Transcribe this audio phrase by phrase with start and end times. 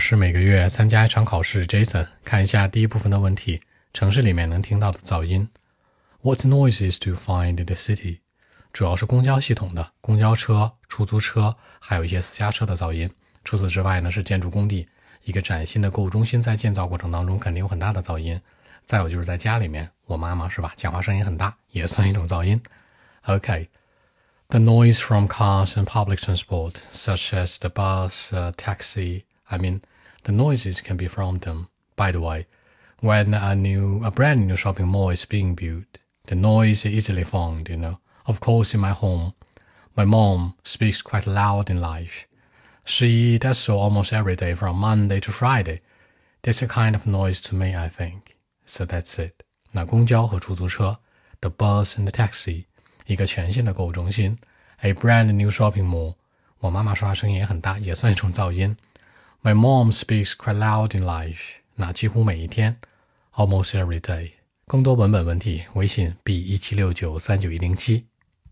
[0.00, 1.66] 是每个月参加一场考试。
[1.66, 3.60] Jason，看一下第一部分的问题：
[3.92, 5.48] 城市里面能听到的噪音。
[6.22, 8.20] What noises do you find in the city？
[8.72, 13.10] 主要是公交系统的公交车、出租车，还有一些私家车的噪音。
[13.44, 14.88] 除此之外呢，是建筑工地，
[15.24, 18.40] 一个崭新的购物中心在建造过程当中肯定有很大的噪音。
[18.86, 22.60] 再有就是在家里面，我妈妈是吧，讲话声音很大，也算一种噪音。
[23.26, 23.68] Okay.
[24.48, 29.24] The noise from cars and public transport, such as the bus, taxi.
[29.44, 29.80] I mean,
[30.23, 31.69] the noises can be from them.
[31.95, 32.47] By the way,
[33.01, 37.23] when a new, a brand new shopping mall is being built, the noise is easily
[37.23, 37.99] found, you know.
[38.25, 39.33] Of course, in my home,
[39.95, 42.25] my mom speaks quite loud in life.
[42.83, 45.81] She does so almost every day from Monday to Friday.
[46.41, 48.35] That's a kind of noise to me, I think.
[48.65, 49.43] So that's it.
[49.71, 50.99] 那公交和出租车，
[51.41, 52.65] the bus and the taxi
[53.05, 54.37] 一个全新的购物中心，
[54.79, 56.15] a brand new shopping mall。
[56.59, 58.75] 我妈妈说话声音也很大，也算一种噪音。
[59.42, 61.60] My mom speaks quite loud in life。
[61.76, 62.76] 那几乎每一天
[63.32, 64.32] ，almost every day。
[64.66, 68.04] 更多文本问题，微信 b 一七六九三九一零七。